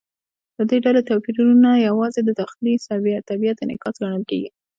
د 0.57 0.59
دې 0.69 0.77
ډلې 0.85 1.01
توپیرونه 1.09 1.69
یوازې 1.87 2.19
د 2.23 2.29
داخلي 2.41 2.73
طبیعت 3.29 3.57
انعکاس 3.61 3.95
ګڼل 4.03 4.23
کېږي. 4.29 4.49